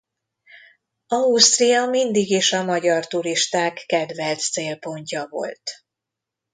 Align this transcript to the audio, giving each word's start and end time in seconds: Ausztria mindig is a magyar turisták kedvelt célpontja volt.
Ausztria 1.07 1.85
mindig 1.85 2.29
is 2.29 2.51
a 2.53 2.63
magyar 2.63 3.07
turisták 3.07 3.73
kedvelt 3.87 4.39
célpontja 4.39 5.27
volt. 5.29 5.71